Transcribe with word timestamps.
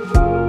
Thank 0.00 0.16
you. 0.16 0.39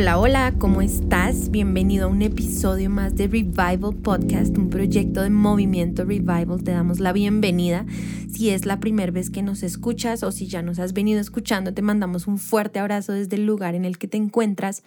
Hola, 0.00 0.20
hola, 0.20 0.54
¿cómo 0.60 0.80
estás? 0.80 1.50
Bienvenido 1.50 2.06
a 2.06 2.08
un 2.08 2.22
episodio 2.22 2.88
más 2.88 3.16
de 3.16 3.26
Revival 3.26 3.96
Podcast, 4.00 4.56
un 4.56 4.70
proyecto 4.70 5.22
de 5.22 5.30
movimiento 5.30 6.04
Revival. 6.04 6.62
Te 6.62 6.70
damos 6.70 7.00
la 7.00 7.12
bienvenida. 7.12 7.84
Si 8.32 8.50
es 8.50 8.64
la 8.64 8.78
primera 8.78 9.10
vez 9.10 9.28
que 9.28 9.42
nos 9.42 9.64
escuchas 9.64 10.22
o 10.22 10.30
si 10.30 10.46
ya 10.46 10.62
nos 10.62 10.78
has 10.78 10.92
venido 10.92 11.20
escuchando, 11.20 11.74
te 11.74 11.82
mandamos 11.82 12.28
un 12.28 12.38
fuerte 12.38 12.78
abrazo 12.78 13.12
desde 13.12 13.34
el 13.34 13.44
lugar 13.44 13.74
en 13.74 13.84
el 13.84 13.98
que 13.98 14.06
te 14.06 14.16
encuentras. 14.16 14.84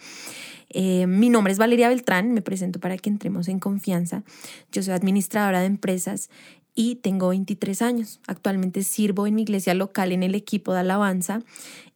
Eh, 0.70 1.06
mi 1.06 1.28
nombre 1.28 1.52
es 1.52 1.58
Valeria 1.58 1.90
Beltrán, 1.90 2.32
me 2.32 2.40
presento 2.40 2.80
para 2.80 2.96
que 2.96 3.10
entremos 3.10 3.48
en 3.48 3.58
confianza. 3.58 4.22
Yo 4.72 4.82
soy 4.82 4.94
administradora 4.94 5.60
de 5.60 5.66
empresas 5.66 6.30
y 6.74 6.94
tengo 6.94 7.28
23 7.28 7.82
años. 7.82 8.18
Actualmente 8.26 8.82
sirvo 8.82 9.26
en 9.26 9.34
mi 9.34 9.42
iglesia 9.42 9.74
local 9.74 10.10
en 10.10 10.22
el 10.22 10.34
equipo 10.34 10.72
de 10.72 10.80
alabanza 10.80 11.42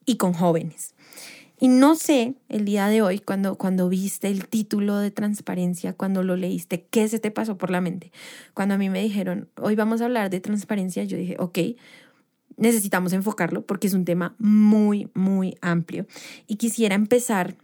y 0.05 0.17
con 0.17 0.35
jóvenes. 0.35 0.93
Y 1.59 1.69
no 1.69 1.95
sé 1.95 2.35
el 2.49 2.65
día 2.65 2.89
de 2.89 3.01
hoy, 3.01 3.19
cuando, 3.19 3.57
cuando 3.57 3.89
viste 3.89 4.29
el 4.29 4.47
título 4.47 4.99
de 4.99 5.11
transparencia, 5.11 5.95
cuando 5.95 6.23
lo 6.23 6.37
leíste, 6.37 6.87
qué 6.91 7.09
se 7.09 7.19
te 7.19 7.31
pasó 7.31 7.57
por 7.57 7.71
la 7.71 7.81
mente. 7.81 8.13
Cuando 8.53 8.75
a 8.75 8.79
mí 8.79 8.91
me 8.91 9.03
dijeron, 9.03 9.49
hoy 9.61 9.75
vamos 9.75 10.01
a 10.01 10.05
hablar 10.05 10.29
de 10.29 10.41
transparencia, 10.41 11.05
yo 11.05 11.17
dije, 11.17 11.37
ok, 11.39 11.59
necesitamos 12.59 13.13
enfocarlo 13.13 13.65
porque 13.65 13.87
es 13.87 13.95
un 13.95 14.05
tema 14.05 14.35
muy, 14.39 15.09
muy 15.15 15.57
amplio. 15.63 16.07
Y 16.47 16.57
quisiera 16.57 16.95
empezar 16.95 17.57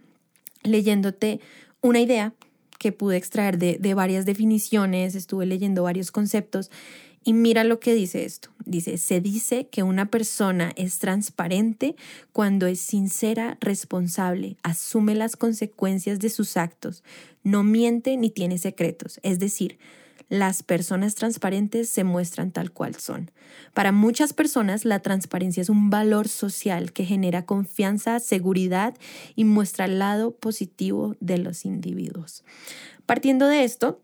leyéndote 0.63 1.39
una 1.81 1.99
idea 1.99 2.33
que 2.79 2.91
pude 2.91 3.17
extraer 3.17 3.57
de, 3.59 3.77
de 3.79 3.93
varias 3.93 4.25
definiciones, 4.25 5.15
estuve 5.15 5.45
leyendo 5.45 5.83
varios 5.83 6.11
conceptos 6.11 6.71
y 7.23 7.33
mira 7.33 7.63
lo 7.63 7.79
que 7.79 7.93
dice 7.93 8.25
esto. 8.25 8.49
Dice, 8.65 8.97
se 8.97 9.21
dice 9.21 9.67
que 9.67 9.83
una 9.83 10.09
persona 10.09 10.71
es 10.75 10.99
transparente 10.99 11.95
cuando 12.31 12.67
es 12.67 12.79
sincera, 12.79 13.57
responsable, 13.59 14.57
asume 14.63 15.15
las 15.15 15.35
consecuencias 15.35 16.19
de 16.19 16.29
sus 16.29 16.57
actos, 16.57 17.03
no 17.43 17.63
miente 17.63 18.15
ni 18.17 18.29
tiene 18.29 18.57
secretos. 18.57 19.19
Es 19.23 19.39
decir, 19.39 19.77
las 20.29 20.63
personas 20.63 21.15
transparentes 21.15 21.89
se 21.89 22.03
muestran 22.03 22.51
tal 22.51 22.71
cual 22.71 22.95
son. 22.95 23.31
Para 23.73 23.91
muchas 23.91 24.33
personas, 24.33 24.85
la 24.85 24.99
transparencia 24.99 25.61
es 25.61 25.69
un 25.69 25.89
valor 25.89 26.27
social 26.27 26.93
que 26.93 27.05
genera 27.05 27.45
confianza, 27.45 28.19
seguridad 28.19 28.95
y 29.35 29.43
muestra 29.43 29.85
el 29.85 29.99
lado 29.99 30.31
positivo 30.31 31.15
de 31.19 31.37
los 31.37 31.65
individuos. 31.65 32.43
Partiendo 33.05 33.47
de 33.47 33.63
esto, 33.63 34.01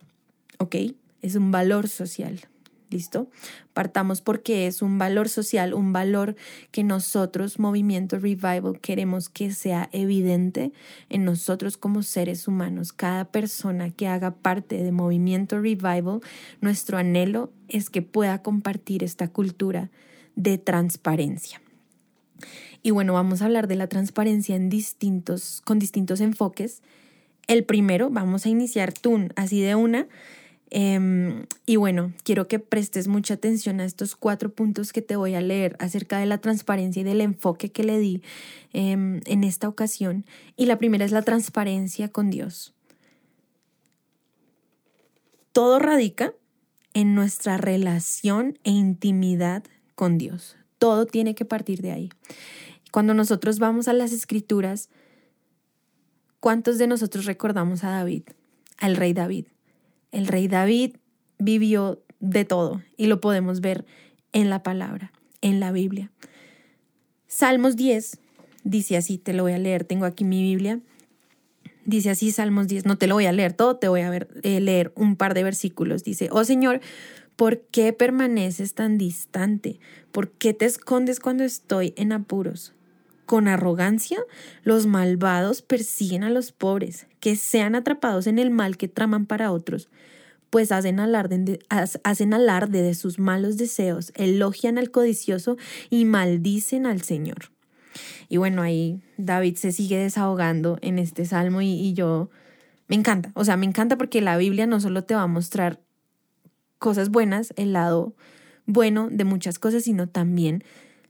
ok, 0.58 0.76
es 1.22 1.36
un 1.36 1.52
valor 1.52 1.88
social. 1.88 2.42
¿Listo? 2.90 3.28
Partamos 3.74 4.22
porque 4.22 4.66
es 4.66 4.82
un 4.82 4.98
valor 4.98 5.30
social, 5.30 5.76
un 5.76 5.94
valor 5.94 6.36
que 6.72 6.84
nosotros, 6.84 7.60
Movimiento 7.60 8.18
Revival, 8.18 8.80
queremos 8.82 9.30
que 9.30 9.52
sea 9.52 9.90
evidente 9.92 10.72
en 11.08 11.24
nosotros 11.24 11.78
como 11.78 12.02
seres 12.02 12.48
humanos. 12.48 12.92
Cada 12.92 13.26
persona 13.26 13.92
que 13.92 14.08
haga 14.08 14.32
parte 14.32 14.84
de 14.84 14.92
Movimiento 14.92 15.60
Revival, 15.60 16.22
nuestro 16.62 16.98
anhelo 16.98 17.52
es 17.68 17.92
que 17.92 18.02
pueda 18.02 18.42
compartir 18.42 19.04
esta 19.04 19.28
cultura 19.28 19.92
de 20.36 20.58
transparencia. 20.58 21.62
Y 22.82 22.90
bueno, 22.92 23.14
vamos 23.14 23.42
a 23.42 23.46
hablar 23.46 23.68
de 23.68 23.76
la 23.76 23.88
transparencia 23.88 24.56
en 24.56 24.70
distintos, 24.70 25.62
con 25.64 25.78
distintos 25.78 26.22
enfoques. 26.22 26.82
El 27.46 27.66
primero, 27.66 28.10
vamos 28.10 28.46
a 28.46 28.50
iniciar 28.50 28.94
tú, 28.94 29.28
así 29.36 29.62
de 29.62 29.76
una, 29.76 30.08
Em, 30.72 31.46
y 31.66 31.78
bueno, 31.78 32.14
quiero 32.24 32.48
que 32.48 32.60
prestes 32.60 33.08
mucha 33.08 33.36
atención 33.36 33.80
a 33.80 33.86
estos 33.86 34.16
cuatro 34.16 34.52
puntos 34.52 34.94
que 34.94 35.02
te 35.02 35.16
voy 35.16 35.34
a 35.34 35.42
leer 35.42 35.76
acerca 35.80 36.20
de 36.20 36.28
la 36.28 36.38
transparencia 36.38 37.02
y 37.02 37.04
del 37.04 37.22
enfoque 37.22 37.72
que 37.72 37.84
le 37.84 37.98
di 37.98 38.22
em, 38.74 39.22
en 39.26 39.44
esta 39.44 39.68
ocasión. 39.68 40.26
Y 40.56 40.66
la 40.66 40.78
primera 40.78 41.06
es 41.06 41.12
la 41.12 41.24
transparencia 41.24 42.10
con 42.10 42.30
Dios. 42.30 42.74
Todo 45.52 45.80
radica 45.80 46.34
en 46.94 47.16
nuestra 47.16 47.58
relación 47.58 48.60
e 48.64 48.72
intimidad 48.72 49.64
con 49.96 50.18
Dios. 50.18 50.56
Todo 50.78 51.06
tiene 51.06 51.36
que 51.36 51.46
partir 51.46 51.82
de 51.82 51.92
ahí. 51.92 52.10
Cuando 52.92 53.14
nosotros 53.14 53.60
vamos 53.60 53.88
a 53.88 53.94
las 53.94 54.12
escrituras, 54.12 54.90
¿cuántos 56.40 56.78
de 56.78 56.88
nosotros 56.88 57.26
recordamos 57.26 57.84
a 57.84 57.90
David, 57.90 58.24
al 58.78 58.96
rey 58.96 59.14
David? 59.14 59.46
El 60.12 60.28
rey 60.28 60.48
David 60.48 60.96
vivió 61.38 62.04
de 62.20 62.46
todo 62.46 62.82
y 62.98 63.08
lo 63.08 63.22
podemos 63.22 63.62
ver 63.62 63.86
en 64.34 64.50
la 64.50 64.64
palabra, 64.64 65.12
en 65.42 65.60
la 65.60 65.72
Biblia. 65.72 66.12
Salmos 67.28 67.76
10 67.76 68.20
dice 68.64 68.98
así, 68.98 69.18
te 69.18 69.34
lo 69.34 69.44
voy 69.44 69.54
a 69.54 69.58
leer, 69.58 69.84
tengo 69.84 70.06
aquí 70.06 70.24
mi 70.24 70.42
Biblia. 70.42 70.80
Dice 71.86 72.10
así 72.10 72.32
Salmos 72.32 72.68
10, 72.68 72.86
no 72.86 72.98
te 72.98 73.08
lo 73.08 73.16
voy 73.16 73.26
a 73.26 73.32
leer 73.32 73.54
todo, 73.54 73.78
te 73.78 73.88
voy 73.88 74.02
a 74.02 74.10
ver, 74.10 74.30
eh, 74.44 74.60
leer 74.60 74.92
un 74.96 75.16
par 75.16 75.34
de 75.34 75.44
versículos. 75.44 76.04
Dice, 76.04 76.30
oh 76.32 76.44
Señor, 76.44 76.82
¿por 77.36 77.62
qué 77.62 77.94
permaneces 77.94 78.74
tan 78.74 78.98
distante? 78.98 79.80
¿Por 80.12 80.32
qué 80.32 80.54
te 80.54 80.66
escondes 80.66 81.20
cuando 81.20 81.44
estoy 81.44 81.94
en 81.98 82.12
apuros? 82.12 82.74
Con 83.30 83.48
arrogancia, 83.48 84.18
los 84.64 84.88
malvados 84.88 85.62
persiguen 85.62 86.24
a 86.24 86.32
los 86.32 86.52
pobres, 86.52 87.06
que 87.20 87.36
sean 87.36 87.76
atrapados 87.76 88.26
en 88.26 88.40
el 88.40 88.50
mal 88.50 88.76
que 88.76 88.88
traman 88.88 89.28
para 89.28 89.52
otros, 89.52 89.88
pues 90.50 90.72
hacen 90.72 91.00
alarde, 91.00 91.38
de, 91.38 91.60
hacen 91.70 92.34
alarde 92.34 92.82
de 92.82 92.96
sus 92.96 93.20
malos 93.20 93.58
deseos, 93.58 94.14
elogian 94.16 94.80
al 94.80 94.90
codicioso 94.90 95.58
y 95.92 96.06
maldicen 96.06 96.88
al 96.88 97.04
Señor. 97.04 97.52
Y 98.30 98.38
bueno, 98.38 98.64
ahí 98.64 99.00
David 99.18 99.58
se 99.58 99.74
sigue 99.74 100.00
desahogando 100.00 100.80
en 100.82 100.98
este 100.98 101.24
salmo 101.26 101.62
y, 101.62 101.70
y 101.70 101.94
yo 101.94 102.32
me 102.88 102.96
encanta, 102.96 103.32
o 103.36 103.46
sea, 103.46 103.58
me 103.58 103.68
encanta 103.68 103.96
porque 103.96 104.22
la 104.22 104.38
Biblia 104.38 104.66
no 104.66 104.80
solo 104.80 105.04
te 105.04 105.14
va 105.14 105.22
a 105.22 105.28
mostrar 105.28 105.80
cosas 106.80 107.10
buenas, 107.10 107.54
el 107.58 107.74
lado 107.74 108.16
bueno 108.66 109.08
de 109.12 109.24
muchas 109.24 109.60
cosas, 109.60 109.84
sino 109.84 110.10
también 110.10 110.64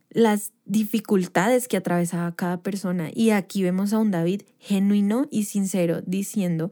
las 0.09 0.53
dificultades 0.66 1.68
que 1.68 1.78
atravesaba 1.78 2.36
cada 2.36 2.62
persona. 2.62 3.09
Y 3.14 3.30
aquí 3.31 3.64
vemos 3.64 3.94
a 3.94 4.00
un 4.00 4.12
David 4.12 4.42
genuino 4.59 5.28
y 5.30 5.46
sincero 5.46 6.02
diciendo, 6.06 6.72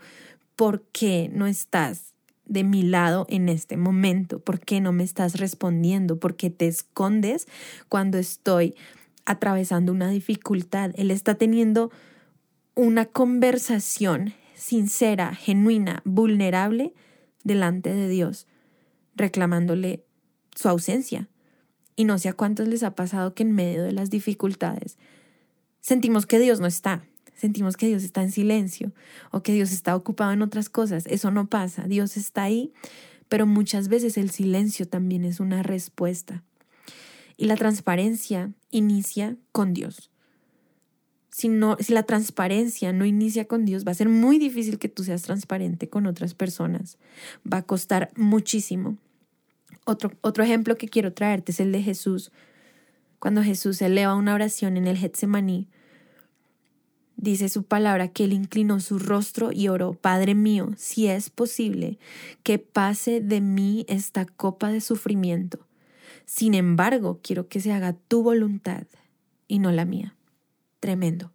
¿por 0.56 0.84
qué 0.92 1.30
no 1.34 1.48
estás 1.48 2.14
de 2.46 2.64
mi 2.64 2.82
lado 2.84 3.26
en 3.30 3.50
este 3.50 3.78
momento? 3.78 4.40
¿Por 4.40 4.60
qué 4.60 4.82
no 4.82 4.92
me 4.92 5.04
estás 5.04 5.40
respondiendo? 5.40 6.20
¿Por 6.20 6.36
qué 6.36 6.50
te 6.50 6.68
escondes 6.68 7.48
cuando 7.90 8.18
estoy 8.18 8.76
atravesando 9.26 9.92
una 9.92 10.10
dificultad? 10.10 10.92
Él 10.96 11.12
está 11.12 11.36
teniendo 11.36 11.92
una 12.76 13.06
conversación 13.06 14.34
sincera, 14.56 15.36
genuina, 15.36 16.02
vulnerable 16.04 16.94
delante 17.44 17.94
de 17.94 18.10
Dios, 18.10 18.48
reclamándole 19.16 20.04
su 20.56 20.68
ausencia, 20.68 21.30
y 21.98 22.06
no 22.06 22.18
sé 22.18 22.30
a 22.30 22.34
cuántos 22.34 22.70
les 22.70 22.84
ha 22.84 22.96
pasado 22.96 23.34
que 23.34 23.44
en 23.44 23.52
medio 23.52 23.84
de 23.84 23.92
las 23.92 24.10
dificultades 24.10 24.98
sentimos 25.82 26.26
que 26.26 26.40
Dios 26.40 26.62
no 26.62 26.68
está, 26.68 27.04
sentimos 27.34 27.76
que 27.76 27.88
Dios 27.88 28.04
está 28.04 28.22
en 28.22 28.32
silencio 28.32 28.94
o 29.32 29.42
que 29.42 29.54
Dios 29.54 29.72
está 29.72 29.96
ocupado 29.96 30.32
en 30.32 30.42
otras 30.42 30.70
cosas. 30.70 31.06
Eso 31.08 31.32
no 31.32 31.48
pasa, 31.48 31.84
Dios 31.88 32.18
está 32.18 32.44
ahí, 32.44 32.72
pero 33.30 33.46
muchas 33.46 33.88
veces 33.88 34.18
el 34.18 34.30
silencio 34.30 34.88
también 34.88 35.26
es 35.26 35.40
una 35.40 35.64
respuesta. 35.64 36.44
Y 37.36 37.46
la 37.46 37.56
transparencia 37.56 38.52
inicia 38.72 39.36
con 39.52 39.74
Dios. 39.74 40.12
Si, 41.30 41.50
no, 41.50 41.78
si 41.80 41.94
la 41.94 42.04
transparencia 42.04 42.94
no 42.94 43.06
inicia 43.06 43.46
con 43.46 43.64
Dios, 43.64 43.86
va 43.86 43.92
a 43.92 43.96
ser 43.96 44.10
muy 44.10 44.40
difícil 44.40 44.80
que 44.80 44.90
tú 44.90 45.04
seas 45.04 45.22
transparente 45.22 45.88
con 45.88 46.08
otras 46.08 46.34
personas. 46.34 46.98
Va 47.52 47.58
a 47.58 47.64
costar 47.64 48.12
muchísimo. 48.16 48.98
Otro, 49.90 50.12
otro 50.20 50.44
ejemplo 50.44 50.78
que 50.78 50.90
quiero 50.90 51.14
traerte 51.14 51.54
es 51.54 51.62
el 51.62 51.72
de 51.72 51.82
Jesús. 51.82 52.34
Cuando 53.20 53.42
Jesús 53.42 53.82
eleva 53.82 54.16
una 54.16 54.34
oración 54.34 54.76
en 54.76 54.86
el 54.86 54.98
Getsemaní, 54.98 55.70
dice 57.16 57.48
su 57.48 57.64
palabra 57.64 58.10
que 58.10 58.26
él 58.26 58.34
inclinó 58.34 58.82
su 58.82 59.00
rostro 59.00 59.54
y 59.54 59.70
oró, 59.70 59.94
Padre 59.94 60.36
mío, 60.36 60.72
si 60.76 61.08
es 61.08 61.30
posible, 61.30 62.00
que 62.44 62.60
pase 62.60 63.22
de 63.22 63.40
mí 63.40 63.86
esta 63.88 64.26
copa 64.26 64.74
de 64.74 64.82
sufrimiento. 64.82 65.66
Sin 66.26 66.54
embargo, 66.54 67.22
quiero 67.24 67.48
que 67.48 67.62
se 67.62 67.72
haga 67.72 67.94
tu 67.94 68.24
voluntad 68.24 68.84
y 69.48 69.60
no 69.60 69.72
la 69.72 69.86
mía. 69.86 70.18
Tremendo. 70.82 71.32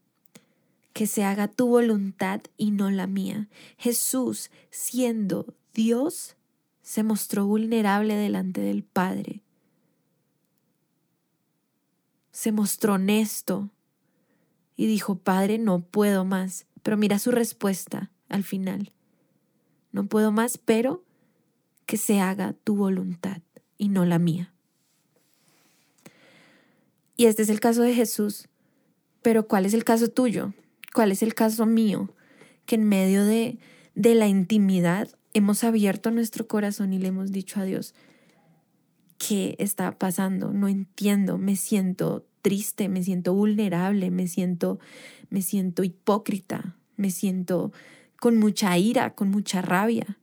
Que 0.92 1.06
se 1.06 1.24
haga 1.24 1.48
tu 1.48 1.68
voluntad 1.68 2.42
y 2.58 2.70
no 2.72 2.90
la 2.90 3.06
mía. 3.06 3.48
Jesús, 3.78 4.50
siendo 4.68 5.54
Dios, 5.72 6.36
se 6.82 7.02
mostró 7.02 7.46
vulnerable 7.46 8.16
delante 8.16 8.60
del 8.60 8.82
Padre. 8.82 9.42
Se 12.32 12.50
mostró 12.50 12.94
honesto 12.94 13.70
y 14.76 14.86
dijo, 14.86 15.16
Padre, 15.16 15.58
no 15.58 15.80
puedo 15.80 16.24
más. 16.24 16.66
Pero 16.82 16.96
mira 16.96 17.18
su 17.18 17.30
respuesta 17.30 18.10
al 18.28 18.42
final. 18.42 18.92
No 19.92 20.06
puedo 20.06 20.32
más, 20.32 20.58
pero 20.58 21.04
que 21.86 21.96
se 21.96 22.20
haga 22.20 22.54
tu 22.64 22.74
voluntad 22.74 23.42
y 23.78 23.88
no 23.88 24.04
la 24.04 24.18
mía. 24.18 24.52
Y 27.16 27.26
este 27.26 27.42
es 27.42 27.50
el 27.50 27.60
caso 27.60 27.82
de 27.82 27.94
Jesús. 27.94 28.48
Pero 29.20 29.46
¿cuál 29.46 29.66
es 29.66 29.74
el 29.74 29.84
caso 29.84 30.08
tuyo? 30.08 30.54
¿Cuál 30.94 31.12
es 31.12 31.22
el 31.22 31.34
caso 31.34 31.66
mío? 31.66 32.12
Que 32.66 32.74
en 32.74 32.88
medio 32.88 33.24
de, 33.24 33.58
de 33.94 34.14
la 34.14 34.26
intimidad 34.26 35.08
hemos 35.34 35.64
abierto 35.64 36.10
nuestro 36.10 36.46
corazón 36.46 36.92
y 36.92 36.98
le 36.98 37.08
hemos 37.08 37.32
dicho 37.32 37.60
a 37.60 37.64
Dios, 37.64 37.94
¿qué 39.18 39.54
está 39.58 39.98
pasando? 39.98 40.52
No 40.52 40.68
entiendo, 40.68 41.38
me 41.38 41.56
siento 41.56 42.26
triste, 42.42 42.88
me 42.88 43.02
siento 43.02 43.34
vulnerable, 43.34 44.10
me 44.10 44.26
siento, 44.26 44.78
me 45.30 45.42
siento 45.42 45.84
hipócrita, 45.84 46.76
me 46.96 47.10
siento 47.10 47.72
con 48.20 48.38
mucha 48.38 48.76
ira, 48.78 49.14
con 49.14 49.30
mucha 49.30 49.62
rabia. 49.62 50.18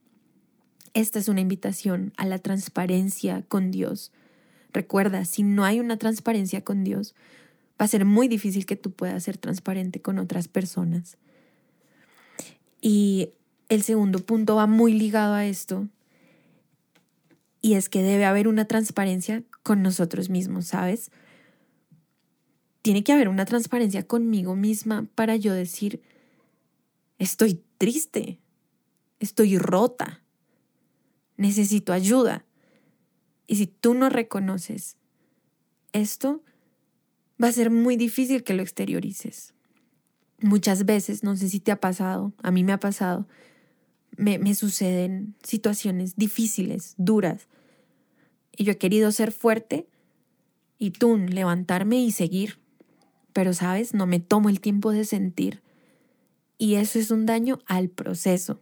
Esta 0.92 1.18
es 1.18 1.28
una 1.28 1.40
invitación 1.40 2.12
a 2.16 2.26
la 2.26 2.38
transparencia 2.38 3.42
con 3.48 3.70
Dios. 3.70 4.12
Recuerda, 4.72 5.24
si 5.24 5.42
no 5.42 5.64
hay 5.64 5.80
una 5.80 5.96
transparencia 5.96 6.62
con 6.62 6.84
Dios, 6.84 7.14
va 7.80 7.84
a 7.84 7.88
ser 7.88 8.04
muy 8.04 8.28
difícil 8.28 8.66
que 8.66 8.76
tú 8.76 8.90
puedas 8.90 9.22
ser 9.22 9.38
transparente 9.38 10.00
con 10.00 10.18
otras 10.18 10.48
personas. 10.48 11.16
Y 12.82 13.30
el 13.70 13.82
segundo 13.82 14.18
punto 14.18 14.56
va 14.56 14.66
muy 14.66 14.92
ligado 14.92 15.32
a 15.32 15.46
esto, 15.46 15.88
y 17.62 17.74
es 17.74 17.88
que 17.88 18.02
debe 18.02 18.24
haber 18.24 18.48
una 18.48 18.66
transparencia 18.66 19.42
con 19.62 19.82
nosotros 19.82 20.28
mismos, 20.28 20.66
¿sabes? 20.66 21.10
Tiene 22.82 23.04
que 23.04 23.12
haber 23.12 23.28
una 23.28 23.44
transparencia 23.44 24.06
conmigo 24.06 24.56
misma 24.56 25.06
para 25.14 25.36
yo 25.36 25.52
decir, 25.52 26.02
estoy 27.18 27.62
triste, 27.78 28.40
estoy 29.20 29.58
rota, 29.58 30.22
necesito 31.36 31.92
ayuda. 31.92 32.44
Y 33.46 33.56
si 33.56 33.66
tú 33.66 33.94
no 33.94 34.08
reconoces 34.08 34.96
esto, 35.92 36.42
va 37.42 37.48
a 37.48 37.52
ser 37.52 37.70
muy 37.70 37.96
difícil 37.96 38.42
que 38.42 38.54
lo 38.54 38.62
exteriorices. 38.62 39.54
Muchas 40.40 40.86
veces, 40.86 41.22
no 41.22 41.36
sé 41.36 41.50
si 41.50 41.60
te 41.60 41.72
ha 41.72 41.80
pasado, 41.80 42.32
a 42.42 42.50
mí 42.50 42.64
me 42.64 42.72
ha 42.72 42.80
pasado, 42.80 43.28
me, 44.20 44.54
suceden 44.54 45.34
situaciones 45.42 46.16
difíciles, 46.16 46.94
duras, 46.98 47.48
y 48.56 48.64
yo 48.64 48.72
he 48.72 48.78
querido 48.78 49.10
ser 49.10 49.32
fuerte 49.32 49.88
y 50.78 50.90
tú 50.90 51.16
levantarme 51.16 51.96
y 52.00 52.12
seguir. 52.12 52.58
Pero, 53.32 53.54
¿sabes? 53.54 53.94
No 53.94 54.06
me 54.06 54.20
tomo 54.20 54.48
el 54.48 54.60
tiempo 54.60 54.92
de 54.92 55.04
sentir. 55.04 55.62
Y 56.58 56.74
eso 56.74 56.98
es 56.98 57.10
un 57.10 57.26
daño 57.26 57.60
al 57.66 57.88
proceso. 57.88 58.60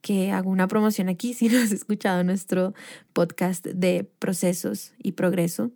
Que 0.00 0.30
hago 0.30 0.48
una 0.48 0.68
promoción 0.68 1.08
aquí, 1.08 1.34
si 1.34 1.48
no 1.48 1.58
has 1.58 1.72
escuchado 1.72 2.24
nuestro 2.24 2.72
podcast 3.12 3.66
de 3.66 4.08
procesos 4.18 4.92
y 5.02 5.12
progreso, 5.12 5.72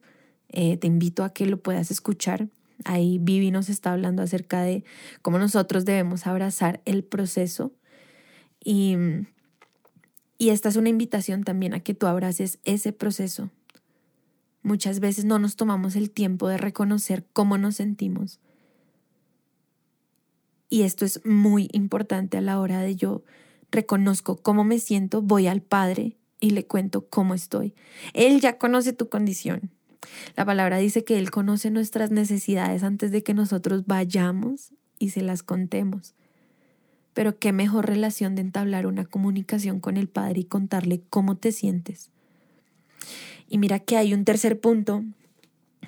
eh, 0.49 0.77
te 0.77 0.87
invito 0.87 1.25
a 1.25 1.33
que 1.33 1.45
lo 1.47 1.61
puedas 1.61 1.91
escuchar. 1.91 2.49
Ahí 2.85 3.19
Vivi 3.21 3.51
nos 3.51 3.69
está 3.69 3.93
hablando 3.93 4.23
acerca 4.23 4.63
de 4.63 4.85
cómo 5.21 5.39
nosotros 5.39 5.85
debemos 5.85 6.27
abrazar 6.27 6.81
el 6.85 7.05
proceso. 7.05 7.73
Y, 8.65 8.97
y 10.39 10.51
esta 10.51 10.69
es 10.69 10.77
una 10.77 10.89
invitación 10.89 11.45
también 11.45 11.75
a 11.75 11.81
que 11.81 11.95
tú 11.95 12.07
abraces 12.07 12.59
ese 12.65 12.93
proceso. 12.93 13.51
Muchas 14.63 15.01
veces 15.01 15.25
no 15.25 15.39
nos 15.39 15.57
tomamos 15.57 15.97
el 15.97 16.11
tiempo 16.11 16.49
de 16.49 16.59
reconocer 16.59 17.25
cómo 17.33 17.59
nos 17.59 17.77
sentimos. 17.77 18.41
Y 20.69 20.83
esto 20.83 21.05
es 21.05 21.25
muy 21.27 21.69
importante 21.73 22.39
a 22.39 22.41
la 22.41 22.59
hora 22.61 22.81
de 22.81 22.97
yo 22.97 23.25
reconozco 23.71 24.37
cómo 24.37 24.65
me 24.65 24.79
siento, 24.79 25.21
voy 25.21 25.49
al 25.49 25.63
Padre 25.63 26.17
y 26.39 26.51
le 26.51 26.67
cuento 26.67 27.09
cómo 27.09 27.35
estoy. 27.35 27.75
Él 28.13 28.41
ya 28.41 28.59
conoce 28.59 28.93
tu 28.93 29.09
condición. 29.09 29.71
La 30.37 30.45
palabra 30.45 30.79
dice 30.79 31.05
que 31.05 31.19
Él 31.19 31.31
conoce 31.31 31.71
nuestras 31.71 32.11
necesidades 32.11 32.83
antes 32.83 33.11
de 33.11 33.23
que 33.23 33.35
nosotros 33.35 33.87
vayamos 33.87 34.73
y 34.99 35.11
se 35.11 35.23
las 35.23 35.43
contemos. 35.43 36.15
Pero 37.15 37.39
qué 37.39 37.53
mejor 37.53 37.87
relación 37.87 38.35
de 38.35 38.43
entablar 38.43 38.87
una 38.87 39.05
comunicación 39.05 39.81
con 39.81 39.97
el 39.97 40.09
Padre 40.09 40.41
y 40.41 40.45
contarle 40.45 41.03
cómo 41.11 41.37
te 41.37 41.53
sientes. 41.53 42.11
Y 43.49 43.59
mira 43.59 43.81
que 43.81 43.97
hay 43.97 44.15
un 44.15 44.25
tercer 44.25 44.61
punto 44.61 45.05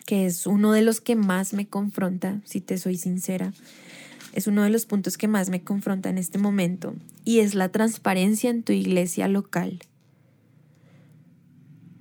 que 0.04 0.26
es 0.26 0.46
uno 0.46 0.72
de 0.72 0.82
los 0.82 1.00
que 1.00 1.16
más 1.16 1.54
me 1.54 1.66
confronta, 1.66 2.40
si 2.44 2.60
te 2.60 2.76
soy 2.78 2.96
sincera. 2.96 3.52
Es 4.32 4.46
uno 4.46 4.62
de 4.62 4.70
los 4.70 4.84
puntos 4.84 5.16
que 5.16 5.28
más 5.28 5.48
me 5.48 5.62
confronta 5.62 6.10
en 6.10 6.18
este 6.18 6.38
momento 6.38 6.94
y 7.24 7.38
es 7.38 7.54
la 7.54 7.70
transparencia 7.70 8.50
en 8.50 8.62
tu 8.62 8.72
iglesia 8.72 9.28
local. 9.28 9.78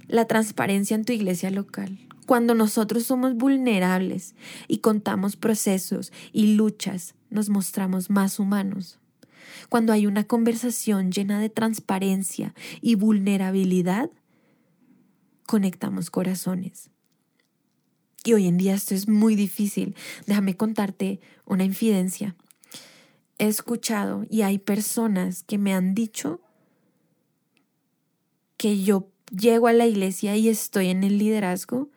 La 0.07 0.25
transparencia 0.25 0.95
en 0.95 1.05
tu 1.05 1.13
iglesia 1.13 1.49
local. 1.49 1.99
Cuando 2.25 2.55
nosotros 2.55 3.03
somos 3.03 3.35
vulnerables 3.35 4.35
y 4.67 4.79
contamos 4.79 5.35
procesos 5.35 6.11
y 6.31 6.55
luchas, 6.55 7.15
nos 7.29 7.49
mostramos 7.49 8.09
más 8.09 8.39
humanos. 8.39 8.99
Cuando 9.69 9.93
hay 9.93 10.07
una 10.07 10.25
conversación 10.25 11.11
llena 11.11 11.39
de 11.39 11.49
transparencia 11.49 12.53
y 12.81 12.95
vulnerabilidad, 12.95 14.09
conectamos 15.45 16.09
corazones. 16.09 16.89
Y 18.23 18.33
hoy 18.33 18.47
en 18.47 18.57
día 18.57 18.73
esto 18.73 18.95
es 18.95 19.07
muy 19.07 19.35
difícil. 19.35 19.95
Déjame 20.25 20.55
contarte 20.55 21.19
una 21.45 21.65
infidencia. 21.65 22.35
He 23.37 23.47
escuchado 23.47 24.25
y 24.29 24.43
hay 24.43 24.59
personas 24.59 25.43
que 25.43 25.57
me 25.57 25.73
han 25.73 25.93
dicho 25.93 26.39
que 28.55 28.81
yo 28.81 29.09
llego 29.29 29.67
a 29.67 29.73
la 29.73 29.87
iglesia 29.87 30.37
y 30.37 30.47
estoy 30.47 30.87
en 30.87 31.03
el 31.03 31.17
liderazgo 31.17 31.89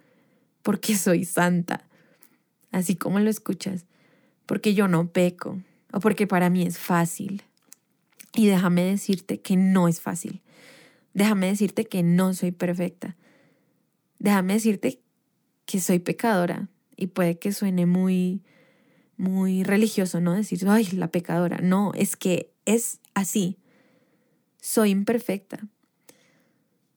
porque 0.63 0.97
soy 0.97 1.25
santa. 1.25 1.85
Así 2.73 2.97
como 2.97 3.21
lo 3.21 3.31
escuchas. 3.31 3.87
Porque 4.47 4.75
yo 4.75 4.89
no 4.89 5.13
peco 5.13 5.61
o 5.93 6.01
porque 6.01 6.27
para 6.27 6.51
mí 6.51 6.63
es 6.63 6.79
fácil. 6.79 7.43
Y 8.35 8.47
déjame 8.47 8.85
decirte 8.85 9.41
que 9.41 9.57
no 9.57 9.89
es 9.89 10.01
fácil. 10.01 10.43
Déjame 11.15 11.47
decirte 11.47 11.87
que 11.87 12.03
no 12.03 12.35
soy 12.35 12.53
perfecta. 12.53 13.17
Déjame 14.19 14.55
decirte 14.55 15.01
que 15.65 15.81
soy 15.81 15.99
pecadora 15.99 16.69
y 16.97 17.09
puede 17.09 17.39
que 17.39 17.53
suene 17.53 17.87
muy 17.87 18.43
muy 19.17 19.63
religioso, 19.63 20.21
¿no? 20.21 20.35
Decir, 20.35 20.61
ay, 20.69 20.89
la 20.93 21.09
pecadora. 21.09 21.59
No, 21.63 21.93
es 21.95 22.17
que 22.17 22.53
es 22.65 23.01
así. 23.15 23.57
Soy 24.61 24.91
imperfecta. 24.91 25.67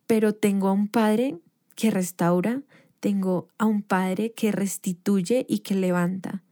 Pero 0.07 0.33
tengo 0.33 0.67
a 0.67 0.73
un 0.73 0.87
Padre 0.87 1.37
que 1.75 1.91
restaura, 1.91 2.61
tengo 2.99 3.47
a 3.57 3.65
un 3.65 3.83
Padre 3.83 4.33
que 4.33 4.51
restituye 4.51 5.45
y 5.47 5.59
que 5.59 5.75
levanta. 5.75 6.43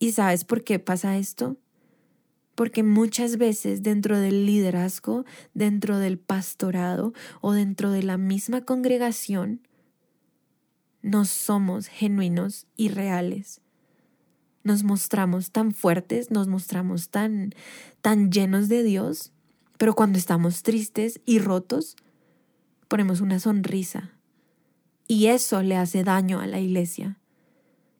¿Y 0.00 0.12
sabes 0.12 0.44
por 0.44 0.64
qué 0.64 0.78
pasa 0.78 1.18
esto? 1.18 1.58
Porque 2.54 2.82
muchas 2.82 3.36
veces 3.36 3.82
dentro 3.82 4.18
del 4.18 4.46
liderazgo, 4.46 5.26
dentro 5.52 5.98
del 5.98 6.18
pastorado 6.18 7.12
o 7.42 7.52
dentro 7.52 7.90
de 7.90 8.02
la 8.02 8.16
misma 8.16 8.64
congregación, 8.64 9.60
no 11.02 11.26
somos 11.26 11.86
genuinos 11.86 12.66
y 12.76 12.88
reales. 12.88 13.60
Nos 14.64 14.84
mostramos 14.84 15.50
tan 15.52 15.72
fuertes, 15.72 16.30
nos 16.30 16.48
mostramos 16.48 17.10
tan, 17.10 17.52
tan 18.00 18.32
llenos 18.32 18.70
de 18.70 18.82
Dios, 18.82 19.32
pero 19.76 19.94
cuando 19.94 20.18
estamos 20.18 20.62
tristes 20.62 21.20
y 21.26 21.40
rotos, 21.40 21.96
ponemos 22.88 23.20
una 23.20 23.38
sonrisa. 23.38 24.12
Y 25.06 25.26
eso 25.26 25.62
le 25.62 25.76
hace 25.76 26.04
daño 26.04 26.40
a 26.40 26.46
la 26.46 26.58
iglesia. 26.58 27.19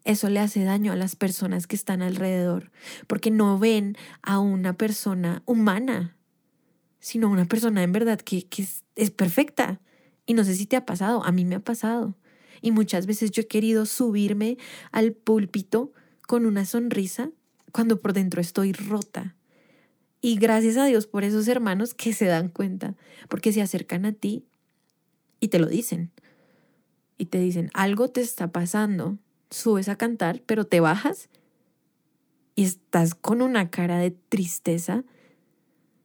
Eso 0.05 0.31
le 0.31 0.41
hace 0.41 0.65
daño 0.65 0.93
a 0.93 0.97
las 0.97 1.15
personas 1.17 1.67
que 1.67 1.77
están 1.77 2.03
alrededor, 2.03 2.71
porque 3.07 3.31
no 3.31 3.59
ven 3.59 3.97
a 4.23 4.39
una 4.39 4.73
persona 4.73 5.43
humana, 5.45 6.17
sino 7.01 7.29
una 7.29 7.45
persona 7.45 7.83
en 7.83 7.93
verdad 7.93 8.21
que, 8.21 8.47
es, 8.57 8.85
es 8.97 9.11
perfecta. 9.11 9.81
Y 10.27 10.35
no 10.35 10.45
sé 10.45 10.55
si 10.55 10.67
te 10.67 10.77
ha 10.77 10.87
pasado, 10.87 11.25
a 11.25 11.33
mí 11.33 11.45
me 11.45 11.57
ha 11.57 11.61
pasado. 11.61 12.17
Y 12.63 12.73
muchas 12.73 13.07
veces 13.07 13.31
yo 13.31 13.43
he 13.43 13.47
querido 13.47 13.87
subirme 13.87 14.59
al 14.93 15.13
púlpito 15.13 15.93
con 16.27 16.47
una 16.47 16.65
sonrisa 16.65 17.31
cuando 17.73 18.01
por 18.01 18.13
dentro 18.13 18.41
estoy 18.41 18.73
rota. 18.73 19.37
Y 20.23 20.37
gracias 20.37 20.77
a 20.77 20.85
Dios 20.85 21.07
por 21.07 21.25
esos 21.25 21.49
hermanos 21.49 21.95
que 21.95 22.13
se 22.13 22.27
dan 22.27 22.49
cuenta, 22.49 22.95
porque 23.29 23.53
se 23.53 23.63
acercan 23.63 24.05
a 24.05 24.13
ti 24.13 24.45
y 25.41 25.49
te 25.49 25.59
lo 25.59 25.67
dicen. 25.67 26.11
Y 27.17 27.27
te 27.27 27.39
dicen, 27.39 27.71
algo 27.75 28.09
te 28.09 28.21
está 28.21 28.53
pasando, 28.53 29.19
subes 29.51 29.89
a 29.89 29.97
cantar, 29.97 30.43
pero 30.47 30.65
te 30.65 30.81
bajas 30.81 31.29
y 32.55 32.65
estás 32.65 33.15
con 33.15 33.43
una 33.43 33.71
cara 33.71 33.99
de 33.99 34.11
tristeza. 34.11 35.05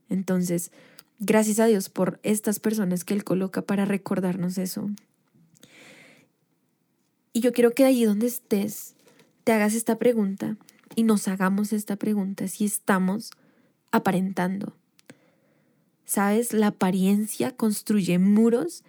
Entonces, 0.09 0.71
gracias 1.19 1.59
a 1.59 1.65
Dios 1.65 1.89
por 1.89 2.19
estas 2.23 2.59
personas 2.59 3.03
que 3.03 3.13
Él 3.13 3.23
coloca 3.23 3.61
para 3.61 3.85
recordarnos 3.85 4.57
eso. 4.57 4.89
Y 7.33 7.41
yo 7.41 7.51
quiero 7.51 7.71
que 7.71 7.85
allí 7.85 8.05
donde 8.05 8.27
estés 8.27 8.95
te 9.43 9.51
hagas 9.51 9.73
esta 9.73 9.97
pregunta 9.97 10.57
y 10.95 11.03
nos 11.03 11.27
hagamos 11.27 11.73
esta 11.73 11.97
pregunta 11.97 12.47
si 12.47 12.65
estamos 12.65 13.31
aparentando. 13.91 14.73
¿Sabes? 16.05 16.53
La 16.53 16.67
apariencia 16.67 17.55
construye 17.55 18.19
muros 18.19 18.83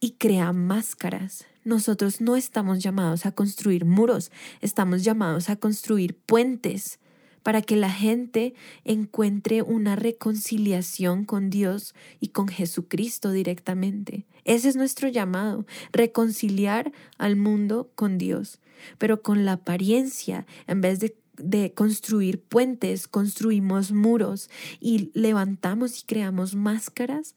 y 0.00 0.12
crea 0.12 0.52
máscaras. 0.52 1.46
Nosotros 1.64 2.20
no 2.20 2.36
estamos 2.36 2.80
llamados 2.82 3.26
a 3.26 3.32
construir 3.32 3.84
muros, 3.84 4.30
estamos 4.60 5.02
llamados 5.02 5.48
a 5.48 5.56
construir 5.56 6.14
puentes 6.14 6.98
para 7.42 7.60
que 7.60 7.76
la 7.76 7.90
gente 7.90 8.54
encuentre 8.84 9.62
una 9.62 9.96
reconciliación 9.96 11.24
con 11.24 11.50
Dios 11.50 11.94
y 12.18 12.28
con 12.28 12.48
Jesucristo 12.48 13.32
directamente. 13.32 14.26
Ese 14.44 14.68
es 14.68 14.76
nuestro 14.76 15.08
llamado, 15.08 15.66
reconciliar 15.92 16.92
al 17.18 17.36
mundo 17.36 17.90
con 17.94 18.18
Dios, 18.18 18.60
pero 18.98 19.22
con 19.22 19.44
la 19.44 19.52
apariencia, 19.52 20.46
en 20.66 20.80
vez 20.80 21.00
de 21.36 21.74
construir 21.74 22.42
puentes, 22.42 23.08
construimos 23.08 23.92
muros 23.92 24.48
y 24.80 25.10
levantamos 25.14 26.00
y 26.00 26.04
creamos 26.04 26.54
máscaras 26.54 27.34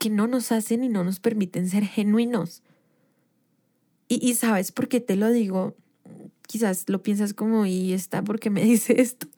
que 0.00 0.10
no 0.10 0.26
nos 0.26 0.50
hacen 0.50 0.82
y 0.82 0.88
no 0.88 1.04
nos 1.04 1.20
permiten 1.20 1.68
ser 1.68 1.84
genuinos. 1.84 2.62
Y, 4.12 4.34
sabes 4.34 4.72
por 4.72 4.88
qué 4.88 4.98
te 4.98 5.14
lo 5.14 5.30
digo, 5.30 5.76
quizás 6.48 6.88
lo 6.88 7.00
piensas 7.00 7.32
como, 7.32 7.64
y 7.64 7.92
está 7.92 8.24
porque 8.24 8.50
me 8.50 8.64
dice 8.64 9.00
esto, 9.00 9.28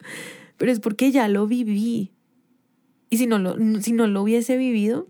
pero 0.57 0.71
es 0.71 0.79
porque 0.79 1.11
ya 1.11 1.27
lo 1.27 1.45
viví. 1.45 2.11
Y 3.11 3.17
si 3.17 3.27
no 3.27 3.37
lo, 3.37 3.55
si 3.81 3.91
no 3.91 4.07
lo 4.07 4.23
hubiese 4.23 4.57
vivido, 4.57 5.07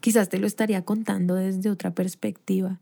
quizás 0.00 0.30
te 0.30 0.38
lo 0.38 0.46
estaría 0.46 0.82
contando 0.82 1.34
desde 1.34 1.68
otra 1.68 1.94
perspectiva. 1.94 2.80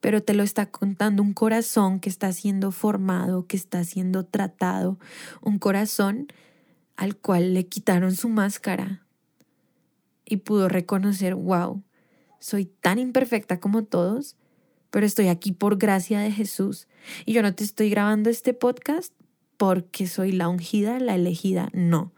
Pero 0.00 0.20
te 0.20 0.34
lo 0.34 0.42
está 0.42 0.66
contando 0.66 1.22
un 1.22 1.32
corazón 1.32 2.00
que 2.00 2.08
está 2.08 2.32
siendo 2.32 2.72
formado, 2.72 3.46
que 3.46 3.56
está 3.56 3.84
siendo 3.84 4.24
tratado, 4.24 4.98
un 5.42 5.60
corazón 5.60 6.26
al 6.96 7.16
cual 7.16 7.54
le 7.54 7.68
quitaron 7.68 8.16
su 8.16 8.28
máscara 8.28 9.06
y 10.24 10.38
pudo 10.38 10.68
reconocer, 10.68 11.36
wow, 11.36 11.84
soy 12.40 12.64
tan 12.64 12.98
imperfecta 12.98 13.60
como 13.60 13.84
todos 13.84 14.36
pero 14.90 15.06
estoy 15.06 15.28
aquí 15.28 15.52
por 15.52 15.78
gracia 15.78 16.20
de 16.20 16.30
Jesús. 16.30 16.88
Y 17.24 17.32
yo 17.32 17.42
no 17.42 17.54
te 17.54 17.64
estoy 17.64 17.90
grabando 17.90 18.30
este 18.30 18.54
podcast 18.54 19.12
porque 19.56 20.06
soy 20.06 20.32
la 20.32 20.48
ungida, 20.48 20.98
la 21.00 21.14
elegida, 21.14 21.68
no. 21.72 22.12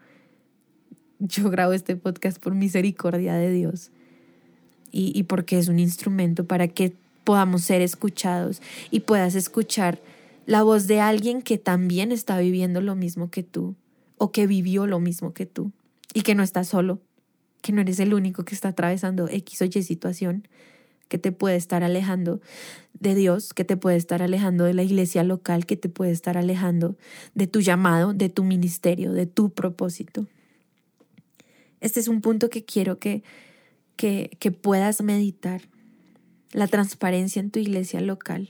Yo 1.19 1.49
grabo 1.49 1.73
este 1.73 1.95
podcast 1.95 2.41
por 2.41 2.55
misericordia 2.55 3.33
de 3.33 3.51
Dios 3.51 3.91
y, 4.91 5.17
y 5.17 5.23
porque 5.23 5.57
es 5.57 5.67
un 5.67 5.79
instrumento 5.79 6.45
para 6.45 6.67
que 6.67 6.93
podamos 7.23 7.63
ser 7.63 7.81
escuchados 7.81 8.61
y 8.89 9.01
puedas 9.01 9.35
escuchar 9.35 9.99
la 10.45 10.63
voz 10.63 10.87
de 10.87 10.99
alguien 10.99 11.41
que 11.41 11.57
también 11.57 12.11
está 12.11 12.39
viviendo 12.39 12.81
lo 12.81 12.95
mismo 12.95 13.29
que 13.29 13.43
tú 13.43 13.75
o 14.17 14.31
que 14.31 14.47
vivió 14.47 14.87
lo 14.87 14.99
mismo 14.99 15.33
que 15.33 15.45
tú 15.45 15.71
y 16.13 16.21
que 16.21 16.35
no 16.35 16.43
está 16.43 16.63
solo, 16.63 16.99
que 17.61 17.71
no 17.71 17.81
eres 17.81 17.99
el 17.99 18.13
único 18.13 18.43
que 18.45 18.55
está 18.55 18.69
atravesando 18.69 19.27
X 19.27 19.61
o 19.61 19.65
Y 19.65 19.83
situación, 19.83 20.47
que 21.09 21.17
te 21.17 21.33
puede 21.33 21.57
estar 21.57 21.83
alejando 21.83 22.39
de 22.93 23.15
Dios, 23.15 23.53
que 23.53 23.65
te 23.65 23.75
puede 23.75 23.97
estar 23.97 24.21
alejando 24.21 24.63
de 24.63 24.73
la 24.73 24.83
iglesia 24.83 25.23
local, 25.23 25.65
que 25.65 25.75
te 25.75 25.89
puede 25.89 26.11
estar 26.11 26.37
alejando 26.37 26.95
de 27.33 27.47
tu 27.47 27.59
llamado, 27.59 28.13
de 28.13 28.29
tu 28.29 28.43
ministerio, 28.43 29.11
de 29.11 29.25
tu 29.25 29.49
propósito. 29.49 30.27
Este 31.81 31.99
es 31.99 32.07
un 32.07 32.21
punto 32.21 32.49
que 32.49 32.63
quiero 32.63 32.99
que, 32.99 33.23
que, 33.95 34.37
que 34.39 34.51
puedas 34.51 35.01
meditar, 35.01 35.61
la 36.51 36.67
transparencia 36.67 37.39
en 37.39 37.51
tu 37.51 37.59
iglesia 37.59 38.01
local. 38.01 38.49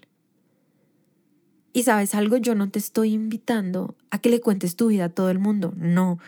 Y 1.73 1.83
sabes 1.83 2.15
algo, 2.15 2.37
yo 2.37 2.55
no 2.55 2.69
te 2.69 2.79
estoy 2.79 3.13
invitando 3.13 3.95
a 4.09 4.19
que 4.19 4.29
le 4.29 4.41
cuentes 4.41 4.75
tu 4.75 4.87
vida 4.87 5.05
a 5.05 5.09
todo 5.09 5.29
el 5.29 5.39
mundo, 5.39 5.73
no, 5.77 6.19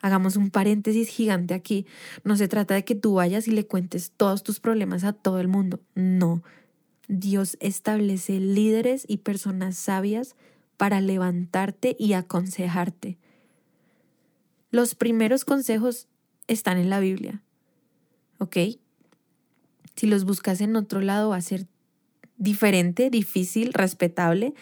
Hagamos 0.00 0.36
un 0.36 0.50
paréntesis 0.50 1.08
gigante 1.08 1.54
aquí. 1.54 1.86
No 2.24 2.36
se 2.36 2.48
trata 2.48 2.74
de 2.74 2.84
que 2.84 2.94
tú 2.94 3.14
vayas 3.14 3.48
y 3.48 3.50
le 3.50 3.66
cuentes 3.66 4.12
todos 4.16 4.42
tus 4.42 4.60
problemas 4.60 5.04
a 5.04 5.12
todo 5.12 5.40
el 5.40 5.48
mundo. 5.48 5.80
No. 5.94 6.42
Dios 7.08 7.56
establece 7.60 8.38
líderes 8.38 9.04
y 9.08 9.18
personas 9.18 9.76
sabias 9.76 10.36
para 10.76 11.00
levantarte 11.00 11.96
y 11.98 12.12
aconsejarte. 12.12 13.18
Los 14.70 14.94
primeros 14.94 15.44
consejos 15.44 16.06
están 16.46 16.78
en 16.78 16.90
la 16.90 17.00
Biblia. 17.00 17.42
¿Ok? 18.38 18.56
Si 19.96 20.06
los 20.06 20.24
buscas 20.24 20.60
en 20.60 20.76
otro 20.76 21.00
lado 21.00 21.30
va 21.30 21.36
a 21.36 21.42
ser 21.42 21.66
diferente, 22.36 23.10
difícil, 23.10 23.72
respetable, 23.72 24.54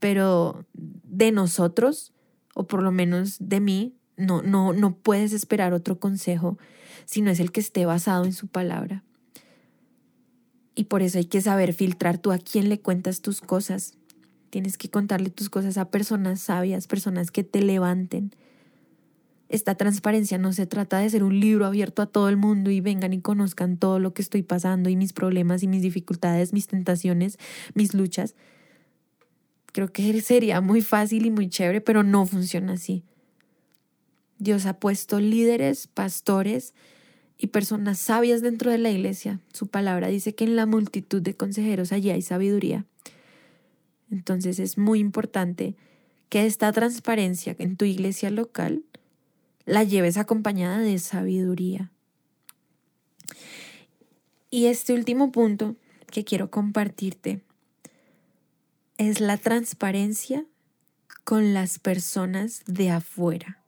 pero 0.00 0.64
de 0.74 1.30
nosotros, 1.30 2.12
o 2.54 2.66
por 2.66 2.82
lo 2.82 2.90
menos 2.90 3.36
de 3.38 3.60
mí, 3.60 3.94
no, 4.16 4.42
no, 4.42 4.72
no 4.72 4.96
puedes 4.96 5.32
esperar 5.32 5.72
otro 5.72 5.98
consejo 5.98 6.58
si 7.04 7.20
no 7.20 7.30
es 7.30 7.40
el 7.40 7.52
que 7.52 7.60
esté 7.60 7.86
basado 7.86 8.24
en 8.24 8.32
su 8.32 8.48
palabra. 8.48 9.04
Y 10.74 10.84
por 10.84 11.02
eso 11.02 11.18
hay 11.18 11.24
que 11.24 11.40
saber 11.40 11.72
filtrar 11.72 12.18
tú 12.18 12.32
a 12.32 12.38
quién 12.38 12.68
le 12.68 12.80
cuentas 12.80 13.22
tus 13.22 13.40
cosas. 13.40 13.94
Tienes 14.50 14.76
que 14.76 14.90
contarle 14.90 15.30
tus 15.30 15.48
cosas 15.48 15.78
a 15.78 15.90
personas 15.90 16.40
sabias, 16.40 16.86
personas 16.86 17.30
que 17.30 17.44
te 17.44 17.62
levanten. 17.62 18.32
Esta 19.48 19.74
transparencia 19.76 20.38
no 20.38 20.52
se 20.52 20.66
trata 20.66 20.98
de 20.98 21.08
ser 21.08 21.22
un 21.22 21.38
libro 21.38 21.66
abierto 21.66 22.02
a 22.02 22.06
todo 22.06 22.28
el 22.28 22.36
mundo 22.36 22.70
y 22.70 22.80
vengan 22.80 23.12
y 23.12 23.20
conozcan 23.20 23.78
todo 23.78 23.98
lo 23.98 24.12
que 24.12 24.22
estoy 24.22 24.42
pasando 24.42 24.90
y 24.90 24.96
mis 24.96 25.12
problemas 25.12 25.62
y 25.62 25.68
mis 25.68 25.82
dificultades, 25.82 26.52
mis 26.52 26.66
tentaciones, 26.66 27.38
mis 27.74 27.94
luchas. 27.94 28.34
Creo 29.72 29.92
que 29.92 30.20
sería 30.20 30.60
muy 30.60 30.82
fácil 30.82 31.26
y 31.26 31.30
muy 31.30 31.48
chévere, 31.48 31.80
pero 31.80 32.02
no 32.02 32.26
funciona 32.26 32.74
así. 32.74 33.04
Dios 34.38 34.66
ha 34.66 34.78
puesto 34.78 35.20
líderes, 35.20 35.86
pastores 35.86 36.74
y 37.38 37.48
personas 37.48 37.98
sabias 37.98 38.42
dentro 38.42 38.70
de 38.70 38.78
la 38.78 38.90
iglesia. 38.90 39.40
Su 39.52 39.66
palabra 39.66 40.08
dice 40.08 40.34
que 40.34 40.44
en 40.44 40.56
la 40.56 40.66
multitud 40.66 41.22
de 41.22 41.34
consejeros 41.34 41.92
allí 41.92 42.10
hay 42.10 42.22
sabiduría. 42.22 42.84
Entonces 44.10 44.58
es 44.58 44.78
muy 44.78 45.00
importante 45.00 45.74
que 46.28 46.46
esta 46.46 46.72
transparencia 46.72 47.56
en 47.58 47.76
tu 47.76 47.84
iglesia 47.84 48.30
local 48.30 48.82
la 49.64 49.84
lleves 49.84 50.16
acompañada 50.16 50.78
de 50.78 50.98
sabiduría. 50.98 51.90
Y 54.50 54.66
este 54.66 54.92
último 54.92 55.32
punto 55.32 55.76
que 56.10 56.24
quiero 56.24 56.50
compartirte 56.50 57.42
es 58.96 59.20
la 59.20 59.36
transparencia 59.36 60.46
con 61.24 61.52
las 61.52 61.78
personas 61.78 62.62
de 62.66 62.90
afuera. 62.90 63.65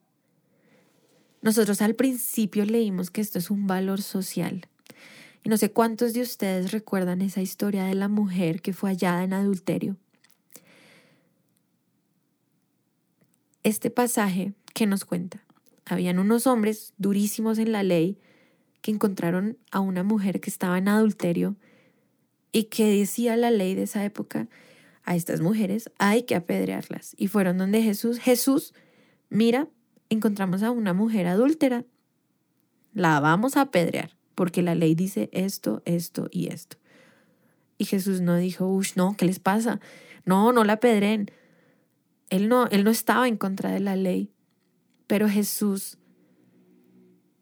Nosotros 1.40 1.80
al 1.82 1.94
principio 1.94 2.64
leímos 2.64 3.10
que 3.10 3.20
esto 3.20 3.38
es 3.38 3.50
un 3.50 3.66
valor 3.66 4.02
social. 4.02 4.66
Y 5.44 5.48
no 5.48 5.56
sé 5.56 5.70
cuántos 5.70 6.12
de 6.12 6.22
ustedes 6.22 6.72
recuerdan 6.72 7.22
esa 7.22 7.40
historia 7.40 7.84
de 7.84 7.94
la 7.94 8.08
mujer 8.08 8.60
que 8.60 8.72
fue 8.72 8.90
hallada 8.90 9.22
en 9.24 9.32
adulterio. 9.32 9.96
Este 13.62 13.90
pasaje 13.90 14.52
que 14.74 14.86
nos 14.86 15.04
cuenta, 15.04 15.44
habían 15.84 16.18
unos 16.18 16.46
hombres 16.46 16.92
durísimos 16.98 17.58
en 17.58 17.72
la 17.72 17.82
ley 17.82 18.18
que 18.82 18.90
encontraron 18.90 19.58
a 19.70 19.80
una 19.80 20.02
mujer 20.02 20.40
que 20.40 20.50
estaba 20.50 20.78
en 20.78 20.88
adulterio 20.88 21.56
y 22.52 22.64
que 22.64 22.86
decía 22.86 23.36
la 23.36 23.50
ley 23.50 23.74
de 23.74 23.82
esa 23.84 24.04
época, 24.04 24.48
a 25.04 25.16
estas 25.16 25.40
mujeres 25.40 25.90
hay 25.98 26.24
que 26.24 26.34
apedrearlas. 26.34 27.14
Y 27.16 27.28
fueron 27.28 27.58
donde 27.58 27.82
Jesús, 27.82 28.18
Jesús, 28.18 28.74
mira, 29.30 29.68
encontramos 30.10 30.62
a 30.62 30.70
una 30.70 30.92
mujer 30.92 31.26
adúltera, 31.26 31.84
la 32.94 33.20
vamos 33.20 33.56
a 33.56 33.62
apedrear, 33.62 34.16
porque 34.34 34.62
la 34.62 34.74
ley 34.74 34.94
dice 34.94 35.28
esto, 35.32 35.82
esto 35.84 36.28
y 36.30 36.48
esto. 36.48 36.76
Y 37.78 37.84
Jesús 37.84 38.20
no 38.20 38.36
dijo, 38.36 38.66
uff, 38.66 38.96
no, 38.96 39.16
¿qué 39.16 39.24
les 39.24 39.38
pasa? 39.38 39.80
No, 40.24 40.52
no 40.52 40.64
la 40.64 40.74
apedren. 40.74 41.30
Él 42.30 42.48
no, 42.48 42.66
él 42.66 42.84
no 42.84 42.90
estaba 42.90 43.28
en 43.28 43.36
contra 43.36 43.70
de 43.70 43.80
la 43.80 43.96
ley, 43.96 44.30
pero 45.06 45.28
Jesús, 45.28 45.96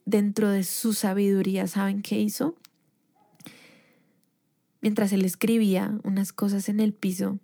dentro 0.04 0.50
de 0.50 0.62
su 0.62 0.92
sabiduría, 0.92 1.66
¿saben 1.66 2.02
qué 2.02 2.20
hizo? 2.20 2.54
Mientras 4.80 5.12
él 5.12 5.24
escribía 5.24 5.98
unas 6.04 6.32
cosas 6.32 6.68
en 6.68 6.78
el 6.78 6.92
piso, 6.92 7.40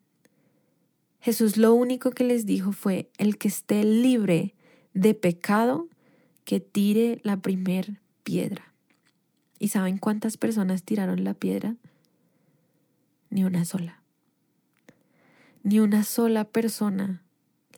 Jesús 1.19 1.57
lo 1.57 1.73
único 1.75 2.11
que 2.11 2.25
les 2.25 2.47
dijo 2.47 2.73
fue, 2.73 3.11
el 3.17 3.39
que 3.39 3.49
esté 3.49 3.85
libre 3.85 4.55
de 4.95 5.15
pecado 5.15 5.89
que 6.45 6.61
tire 6.61 7.21
la 7.23 7.37
primer 7.37 8.01
piedra. 8.23 8.73
¿Y 9.59 9.69
saben 9.69 9.99
cuántas 9.99 10.37
personas 10.37 10.83
tiraron 10.83 11.25
la 11.25 11.35
piedra? 11.35 11.77
Ni 13.31 13.45
una 13.45 13.65
sola. 13.65 14.01
Ni 15.63 15.79
una 15.79 16.03
sola 16.03 16.45
persona 16.45 17.23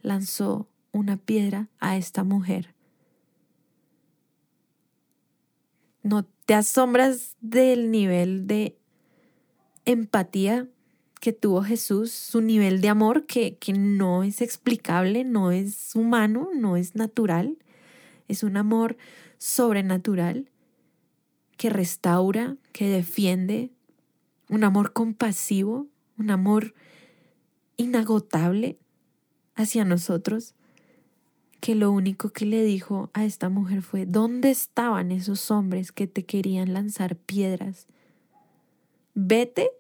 lanzó 0.03 0.69
una 0.93 1.17
piedra 1.17 1.69
a 1.81 1.97
esta 1.97 2.25
mujer. 2.25 2.75
No 6.03 6.25
te 6.47 6.55
asombras 6.55 7.37
del 7.41 7.91
nivel 7.91 8.47
de 8.47 8.77
empatía 9.85 10.69
que 11.21 11.33
tuvo 11.33 11.63
Jesús, 11.63 12.13
su 12.13 12.41
nivel 12.41 12.81
de 12.81 12.89
amor 12.89 13.27
que, 13.27 13.57
que 13.57 13.73
no 13.73 14.23
es 14.23 14.41
explicable, 14.41 15.25
no 15.25 15.51
es 15.51 15.95
humano, 15.95 16.51
no 16.55 16.77
es 16.77 16.95
natural, 16.95 17.57
es 18.29 18.43
un 18.43 18.57
amor 18.57 18.97
sobrenatural 19.39 20.51
que 21.57 21.71
restaura, 21.71 22.57
que 22.73 22.89
defiende, 22.89 23.71
un 24.49 24.65
amor 24.65 24.93
compasivo, 24.93 25.87
un 26.19 26.31
amor 26.31 26.75
inagotable 27.77 28.79
hacia 29.55 29.85
nosotros, 29.85 30.55
que 31.61 31.75
lo 31.75 31.91
único 31.91 32.31
que 32.31 32.45
le 32.45 32.63
dijo 32.63 33.11
a 33.15 33.25
esta 33.25 33.49
mujer 33.49 33.81
fue, 33.81 34.05
¿dónde 34.05 34.51
estaban 34.51 35.11
esos 35.13 35.51
hombres 35.51 35.93
que 35.93 36.07
te 36.07 36.25
querían 36.25 36.75
lanzar 36.75 37.17
piedras? 37.17 37.87
Vete 39.15 39.71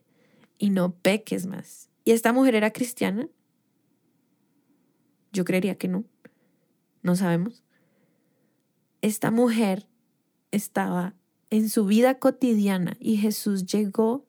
y 0.58 0.70
no 0.70 0.94
peques 0.94 1.46
más. 1.46 1.90
¿Y 2.04 2.12
esta 2.12 2.32
mujer 2.32 2.54
era 2.54 2.72
cristiana? 2.72 3.28
Yo 5.32 5.44
creería 5.44 5.76
que 5.76 5.88
no. 5.88 6.04
No 7.02 7.16
sabemos. 7.16 7.62
Esta 9.02 9.30
mujer 9.30 9.86
estaba 10.50 11.14
en 11.50 11.68
su 11.68 11.86
vida 11.86 12.18
cotidiana 12.18 12.96
y 13.00 13.16
Jesús 13.16 13.66
llegó 13.66 14.26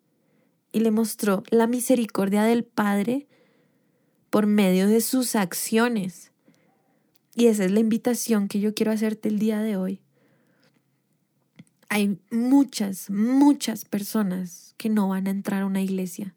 y 0.72 0.82
le 0.82 0.92
mostró 0.92 1.44
la 1.50 1.68
misericordia 1.68 2.44
del 2.44 2.66
Padre 2.66 3.28
por 4.30 4.48
medio 4.48 4.88
de 4.88 5.00
sus 5.00 5.36
acciones. 5.36 6.34
Y 7.36 7.48
esa 7.48 7.66
es 7.66 7.72
la 7.72 7.80
invitación 7.80 8.48
que 8.48 8.60
yo 8.60 8.74
quiero 8.74 8.92
hacerte 8.92 9.30
el 9.30 9.40
día 9.40 9.60
de 9.60 9.78
hoy. 9.78 10.02
Hay 11.90 12.20
muchas, 12.32 13.10
muchas 13.10 13.86
personas 13.86 14.74
que 14.78 14.90
no 14.90 15.08
van 15.08 15.28
a 15.28 15.32
entrar 15.32 15.62
a 15.62 15.66
una 15.66 15.82
iglesia, 15.82 16.36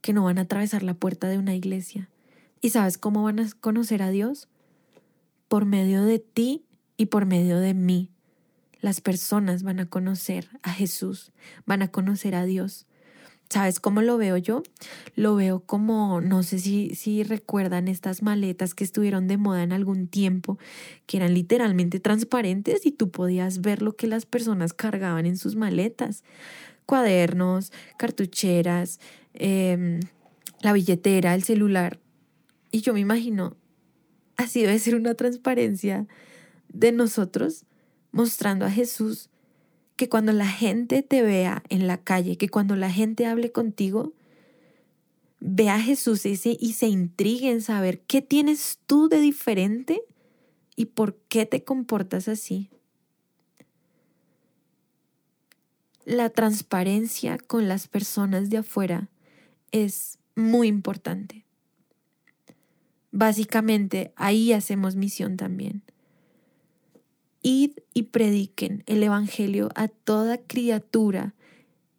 que 0.00 0.12
no 0.12 0.24
van 0.24 0.38
a 0.38 0.42
atravesar 0.42 0.82
la 0.82 0.94
puerta 0.94 1.28
de 1.28 1.38
una 1.38 1.54
iglesia. 1.54 2.08
¿Y 2.60 2.70
sabes 2.70 2.98
cómo 2.98 3.22
van 3.22 3.40
a 3.40 3.48
conocer 3.60 4.02
a 4.02 4.10
Dios? 4.10 4.48
Por 5.48 5.64
medio 5.64 6.04
de 6.04 6.18
ti 6.18 6.64
y 6.96 7.06
por 7.06 7.26
medio 7.26 7.58
de 7.58 7.74
mí. 7.74 8.10
Las 8.80 9.00
personas 9.00 9.62
van 9.62 9.80
a 9.80 9.86
conocer 9.86 10.48
a 10.62 10.72
Jesús, 10.72 11.32
van 11.66 11.82
a 11.82 11.88
conocer 11.88 12.34
a 12.34 12.44
Dios. 12.44 12.86
¿Sabes 13.52 13.80
cómo 13.80 14.00
lo 14.00 14.16
veo 14.16 14.38
yo? 14.38 14.62
Lo 15.14 15.34
veo 15.34 15.60
como, 15.60 16.22
no 16.22 16.42
sé 16.42 16.58
si, 16.58 16.94
si 16.94 17.22
recuerdan 17.22 17.86
estas 17.86 18.22
maletas 18.22 18.74
que 18.74 18.82
estuvieron 18.82 19.28
de 19.28 19.36
moda 19.36 19.62
en 19.62 19.72
algún 19.74 20.06
tiempo, 20.06 20.56
que 21.04 21.18
eran 21.18 21.34
literalmente 21.34 22.00
transparentes 22.00 22.86
y 22.86 22.92
tú 22.92 23.10
podías 23.10 23.60
ver 23.60 23.82
lo 23.82 23.94
que 23.94 24.06
las 24.06 24.24
personas 24.24 24.72
cargaban 24.72 25.26
en 25.26 25.36
sus 25.36 25.54
maletas. 25.54 26.24
Cuadernos, 26.86 27.72
cartucheras, 27.98 29.00
em, 29.34 30.00
la 30.62 30.72
billetera, 30.72 31.34
el 31.34 31.42
celular. 31.42 32.00
Y 32.70 32.80
yo 32.80 32.94
me 32.94 33.00
imagino, 33.00 33.58
así 34.38 34.62
debe 34.62 34.78
ser 34.78 34.94
una 34.94 35.12
transparencia 35.12 36.06
de 36.70 36.90
nosotros 36.90 37.66
mostrando 38.12 38.64
a 38.64 38.70
Jesús 38.70 39.28
que 40.02 40.08
cuando 40.08 40.32
la 40.32 40.48
gente 40.48 41.04
te 41.04 41.22
vea 41.22 41.62
en 41.68 41.86
la 41.86 41.96
calle, 41.96 42.36
que 42.36 42.48
cuando 42.48 42.74
la 42.74 42.90
gente 42.90 43.24
hable 43.26 43.52
contigo, 43.52 44.14
vea 45.38 45.76
a 45.76 45.80
Jesús 45.80 46.26
y 46.26 46.34
se, 46.34 46.56
y 46.58 46.72
se 46.72 46.88
intrigue 46.88 47.52
en 47.52 47.62
saber 47.62 48.00
qué 48.00 48.20
tienes 48.20 48.80
tú 48.86 49.08
de 49.08 49.20
diferente 49.20 50.02
y 50.74 50.86
por 50.86 51.18
qué 51.28 51.46
te 51.46 51.62
comportas 51.62 52.26
así. 52.26 52.68
La 56.04 56.30
transparencia 56.30 57.38
con 57.38 57.68
las 57.68 57.86
personas 57.86 58.50
de 58.50 58.56
afuera 58.56 59.08
es 59.70 60.18
muy 60.34 60.66
importante. 60.66 61.46
Básicamente, 63.12 64.12
ahí 64.16 64.52
hacemos 64.52 64.96
misión 64.96 65.36
también. 65.36 65.84
Id 67.42 67.72
y 67.92 68.04
prediquen 68.04 68.84
el 68.86 69.02
Evangelio 69.02 69.68
a 69.74 69.88
toda 69.88 70.38
criatura 70.38 71.34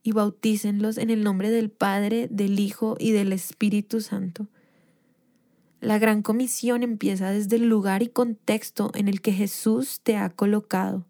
y 0.02 0.12
bautícenlos 0.12 0.98
en 0.98 1.10
el 1.10 1.24
nombre 1.24 1.50
del 1.52 1.70
Padre, 1.70 2.28
del 2.30 2.60
Hijo 2.60 2.96
y 3.00 3.12
del 3.12 3.34
Espíritu 3.34 4.02
Santo. 4.02 4.48
La 5.82 6.00
gran 6.00 6.22
comisión 6.22 6.82
empieza 6.82 7.32
desde 7.32 7.58
el 7.58 7.68
lugar 7.68 8.04
y 8.04 8.08
contexto 8.08 8.92
en 8.96 9.10
el 9.10 9.22
que 9.22 9.34
Jesús 9.34 10.00
te 10.02 10.16
ha 10.16 10.30
colocado. 10.30 11.06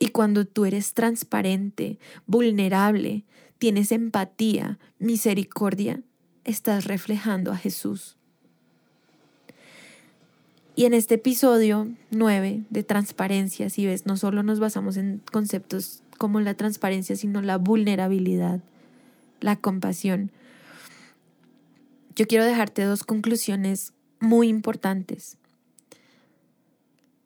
Y 0.00 0.08
cuando 0.08 0.44
tú 0.44 0.64
eres 0.64 0.94
transparente, 0.94 1.98
vulnerable, 2.26 3.24
tienes 3.58 3.92
empatía, 3.92 4.80
misericordia, 4.98 6.02
estás 6.44 6.86
reflejando 6.86 7.52
a 7.52 7.56
Jesús. 7.56 8.17
Y 10.78 10.84
en 10.84 10.94
este 10.94 11.16
episodio 11.16 11.88
9 12.12 12.62
de 12.70 12.84
transparencia, 12.84 13.68
si 13.68 13.84
ves, 13.84 14.06
no 14.06 14.16
solo 14.16 14.44
nos 14.44 14.60
basamos 14.60 14.96
en 14.96 15.20
conceptos 15.32 16.04
como 16.18 16.38
la 16.38 16.54
transparencia, 16.54 17.16
sino 17.16 17.42
la 17.42 17.58
vulnerabilidad, 17.58 18.60
la 19.40 19.56
compasión. 19.56 20.30
Yo 22.14 22.28
quiero 22.28 22.44
dejarte 22.44 22.84
dos 22.84 23.02
conclusiones 23.02 23.92
muy 24.20 24.46
importantes. 24.46 25.36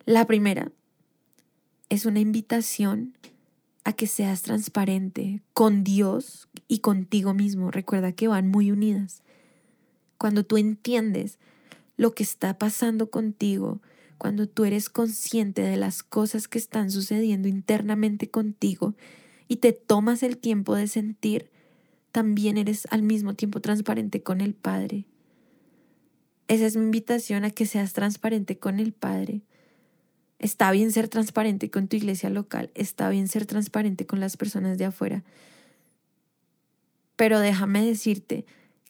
La 0.06 0.26
primera 0.26 0.72
es 1.90 2.06
una 2.06 2.20
invitación 2.20 3.18
a 3.84 3.92
que 3.92 4.06
seas 4.06 4.40
transparente 4.40 5.42
con 5.52 5.84
Dios 5.84 6.48
y 6.68 6.78
contigo 6.78 7.34
mismo. 7.34 7.70
Recuerda 7.70 8.12
que 8.12 8.28
van 8.28 8.48
muy 8.48 8.70
unidas. 8.70 9.22
Cuando 10.16 10.42
tú 10.42 10.56
entiendes 10.56 11.38
lo 12.02 12.16
que 12.16 12.24
está 12.24 12.58
pasando 12.58 13.10
contigo, 13.10 13.80
cuando 14.18 14.48
tú 14.48 14.64
eres 14.64 14.88
consciente 14.88 15.62
de 15.62 15.76
las 15.76 16.02
cosas 16.02 16.48
que 16.48 16.58
están 16.58 16.90
sucediendo 16.90 17.46
internamente 17.46 18.28
contigo 18.28 18.96
y 19.46 19.58
te 19.58 19.72
tomas 19.72 20.24
el 20.24 20.36
tiempo 20.36 20.74
de 20.74 20.88
sentir, 20.88 21.48
también 22.10 22.58
eres 22.58 22.88
al 22.90 23.02
mismo 23.02 23.34
tiempo 23.34 23.60
transparente 23.60 24.20
con 24.20 24.40
el 24.40 24.52
Padre. 24.52 25.06
Esa 26.48 26.66
es 26.66 26.76
mi 26.76 26.82
invitación 26.82 27.44
a 27.44 27.50
que 27.50 27.66
seas 27.66 27.92
transparente 27.92 28.58
con 28.58 28.80
el 28.80 28.92
Padre. 28.92 29.42
Está 30.40 30.72
bien 30.72 30.90
ser 30.90 31.06
transparente 31.06 31.70
con 31.70 31.86
tu 31.86 31.94
iglesia 31.94 32.30
local, 32.30 32.72
está 32.74 33.08
bien 33.10 33.28
ser 33.28 33.46
transparente 33.46 34.06
con 34.06 34.18
las 34.18 34.36
personas 34.36 34.76
de 34.76 34.86
afuera. 34.86 35.22
Pero 37.14 37.38
déjame 37.38 37.86
decirte 37.86 38.44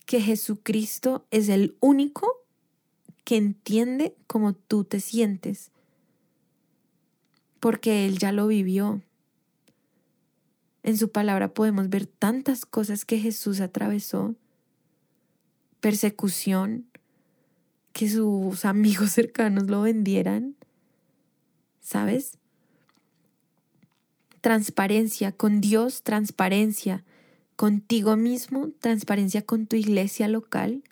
que 0.06 0.22
Jesucristo 0.22 1.26
es 1.30 1.50
el 1.50 1.76
único 1.80 2.41
que 3.24 3.36
entiende 3.36 4.14
cómo 4.26 4.52
tú 4.52 4.84
te 4.84 5.00
sientes, 5.00 5.70
porque 7.60 8.06
Él 8.06 8.18
ya 8.18 8.32
lo 8.32 8.46
vivió. 8.46 9.02
En 10.82 10.98
su 10.98 11.10
palabra 11.10 11.54
podemos 11.54 11.88
ver 11.88 12.06
tantas 12.06 12.66
cosas 12.66 13.04
que 13.04 13.18
Jesús 13.18 13.60
atravesó, 13.60 14.34
persecución, 15.80 16.86
que 17.92 18.08
sus 18.08 18.64
amigos 18.64 19.10
cercanos 19.12 19.68
lo 19.68 19.82
vendieran, 19.82 20.56
¿sabes? 21.80 22.38
Transparencia 24.40 25.30
con 25.30 25.60
Dios, 25.60 26.02
transparencia 26.02 27.04
contigo 27.54 28.16
mismo, 28.16 28.70
transparencia 28.80 29.42
con 29.42 29.68
tu 29.68 29.76
iglesia 29.76 30.26
local, 30.26 30.82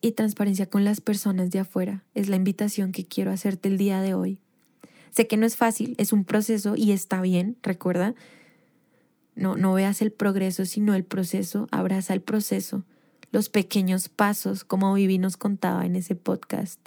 y 0.00 0.12
transparencia 0.12 0.66
con 0.66 0.84
las 0.84 1.00
personas 1.00 1.50
de 1.50 1.60
afuera. 1.60 2.04
Es 2.14 2.28
la 2.28 2.36
invitación 2.36 2.92
que 2.92 3.06
quiero 3.06 3.30
hacerte 3.30 3.68
el 3.68 3.78
día 3.78 4.00
de 4.00 4.14
hoy. 4.14 4.38
Sé 5.10 5.26
que 5.26 5.36
no 5.36 5.46
es 5.46 5.56
fácil, 5.56 5.94
es 5.98 6.12
un 6.12 6.24
proceso 6.24 6.74
y 6.76 6.92
está 6.92 7.20
bien, 7.20 7.56
recuerda. 7.62 8.14
No, 9.34 9.56
no 9.56 9.74
veas 9.74 10.02
el 10.02 10.12
progreso, 10.12 10.64
sino 10.64 10.94
el 10.94 11.04
proceso. 11.04 11.66
Abraza 11.70 12.14
el 12.14 12.22
proceso, 12.22 12.84
los 13.32 13.48
pequeños 13.48 14.08
pasos, 14.08 14.64
como 14.64 14.94
Vivi 14.94 15.18
nos 15.18 15.36
contaba 15.36 15.84
en 15.84 15.96
ese 15.96 16.14
podcast 16.14 16.80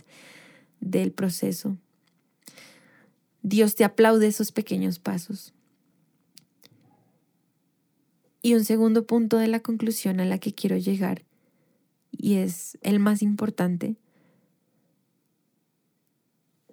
del 0.80 1.12
proceso. 1.12 1.78
Dios 3.41 3.76
te 3.76 3.84
aplaude 3.84 4.28
esos 4.28 4.52
pequeños 4.52 4.99
pasos. 4.99 5.54
Y 8.41 8.56
un 8.56 8.65
segundo 8.65 9.06
punto 9.06 9.38
de 9.38 9.47
la 9.47 9.62
conclusión 9.62 10.19
a 10.19 10.26
la 10.26 10.38
que 10.38 10.54
quiero 10.54 10.78
llegar 10.78 11.23
y 12.17 12.36
es 12.36 12.78
el 12.82 12.99
más 12.99 13.21
importante, 13.21 13.97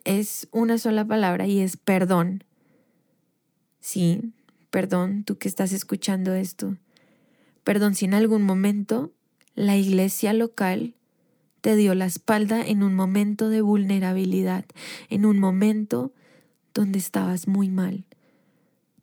es 0.05 0.48
una 0.50 0.79
sola 0.79 1.05
palabra 1.05 1.46
y 1.46 1.61
es 1.61 1.76
perdón. 1.76 2.44
Sí, 3.81 4.33
perdón, 4.70 5.24
tú 5.24 5.38
que 5.38 5.48
estás 5.48 5.72
escuchando 5.72 6.35
esto. 6.35 6.76
Perdón 7.64 7.94
si 7.94 8.05
en 8.05 8.14
algún 8.14 8.42
momento 8.42 9.12
la 9.55 9.76
iglesia 9.76 10.33
local 10.33 10.94
te 11.61 11.76
dio 11.76 11.94
la 11.94 12.07
espalda 12.07 12.66
en 12.66 12.83
un 12.83 12.94
momento 12.94 13.48
de 13.48 13.61
vulnerabilidad, 13.61 14.64
en 15.09 15.26
un 15.26 15.38
momento 15.38 16.12
donde 16.72 16.98
estabas 16.98 17.48
muy 17.48 17.68
mal. 17.68 18.07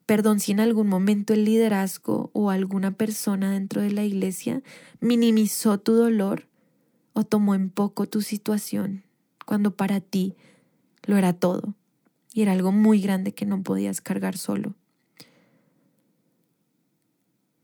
Perdón 0.07 0.39
si 0.39 0.53
en 0.53 0.61
algún 0.61 0.87
momento 0.87 1.33
el 1.33 1.43
liderazgo 1.43 2.31
o 2.31 2.49
alguna 2.49 2.91
persona 2.91 3.51
dentro 3.51 3.81
de 3.81 3.91
la 3.91 4.05
iglesia 4.05 4.63
minimizó 5.01 5.79
tu 5.79 5.95
dolor 5.95 6.47
o 7.11 7.25
tomó 7.25 7.55
en 7.55 7.69
poco 7.69 8.07
tu 8.07 8.21
situación 8.21 9.03
cuando 9.45 9.75
para 9.75 9.99
ti 9.99 10.33
lo 11.03 11.17
era 11.17 11.33
todo 11.33 11.75
y 12.33 12.41
era 12.41 12.53
algo 12.53 12.71
muy 12.71 13.01
grande 13.01 13.33
que 13.33 13.45
no 13.45 13.63
podías 13.63 13.99
cargar 13.99 14.37
solo. 14.37 14.75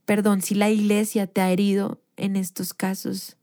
Perdón 0.06 0.42
si 0.42 0.54
la 0.54 0.70
iglesia 0.70 1.28
te 1.28 1.40
ha 1.40 1.50
herido 1.50 2.02
en 2.18 2.36
estos 2.36 2.74
casos, 2.74 3.38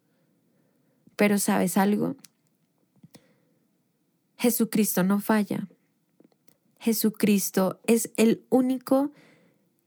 pero 1.16 1.38
sabes 1.38 1.78
algo, 1.78 2.16
Jesucristo 4.36 5.04
no 5.04 5.20
falla. 5.20 5.68
Jesucristo 6.80 7.78
es 7.86 8.10
el 8.16 8.42
único 8.48 9.12